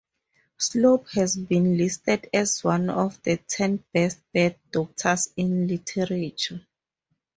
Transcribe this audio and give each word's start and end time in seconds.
Slop 0.57 1.09
has 1.09 1.37
been 1.37 1.77
listed 1.77 2.27
as 2.33 2.63
one 2.63 2.89
of 2.89 3.21
the 3.21 3.37
"Ten 3.37 3.83
Best 3.93 4.19
Bad 4.33 4.55
Doctors" 4.73 5.31
in 5.37 5.67
literature. 5.67 6.65